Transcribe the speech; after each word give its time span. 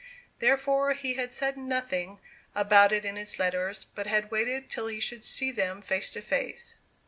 Therefore 0.39 0.93
he 0.93 1.13
had 1.13 1.31
said 1.31 1.57
nothing 1.59 2.17
about 2.55 2.91
it 2.91 3.05
in 3.05 3.17
his 3.17 3.37
letters, 3.37 3.83
but 3.93 4.07
had 4.07 4.31
waited 4.31 4.67
till 4.67 4.87
he 4.87 4.99
should 4.99 5.23
see 5.23 5.51
them 5.51 5.79
face 5.79 6.11
to 6.13 6.21
face. 6.21 6.73